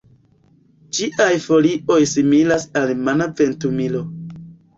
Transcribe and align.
Ĝiaj 0.99 1.27
folioj 1.43 1.99
similas 2.15 2.67
al 2.83 2.95
mana 3.11 3.29
ventumilo. 3.43 4.03